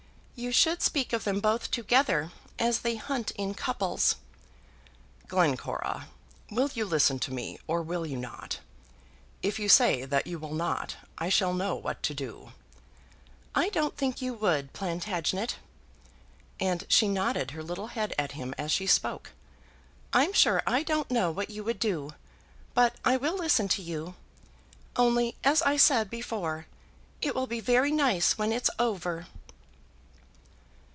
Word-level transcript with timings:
"You 0.33 0.51
should 0.51 0.81
speak 0.81 1.13
of 1.13 1.23
them 1.23 1.39
both 1.39 1.69
together 1.69 2.31
as 2.57 2.79
they 2.79 2.95
hunt 2.95 3.29
in 3.35 3.53
couples." 3.53 4.15
"Glencora, 5.27 6.07
will 6.49 6.71
you 6.73 6.83
listen 6.83 7.19
to 7.19 7.31
me, 7.31 7.59
or 7.67 7.83
will 7.83 8.07
you 8.07 8.17
not? 8.17 8.57
If 9.43 9.59
you 9.59 9.69
say 9.69 10.03
that 10.03 10.25
you 10.25 10.39
will 10.39 10.55
not, 10.55 10.95
I 11.19 11.29
shall 11.29 11.53
know 11.53 11.75
what 11.75 12.01
to 12.01 12.15
do." 12.15 12.53
"I 13.53 13.69
don't 13.69 13.95
think 13.95 14.19
you 14.19 14.33
would, 14.33 14.73
Plantagenet." 14.73 15.57
And 16.59 16.85
she 16.89 17.07
nodded 17.07 17.51
her 17.51 17.61
little 17.61 17.87
head 17.89 18.11
at 18.17 18.31
him, 18.31 18.55
as 18.57 18.71
she 18.71 18.87
spoke. 18.87 19.33
"I'm 20.11 20.33
sure 20.33 20.63
I 20.65 20.81
don't 20.81 21.11
know 21.11 21.29
what 21.29 21.51
you 21.51 21.63
would 21.65 21.77
do. 21.77 22.15
But 22.73 22.95
I 23.05 23.15
will 23.15 23.35
listen 23.37 23.67
to 23.67 23.83
you. 23.83 24.15
Only, 24.95 25.35
as 25.43 25.61
I 25.61 25.77
said 25.77 26.09
before, 26.09 26.65
it 27.21 27.35
will 27.35 27.45
be 27.45 27.59
very 27.59 27.91
nice 27.91 28.39
when 28.39 28.51
it's 28.51 28.71
over." 28.79 29.27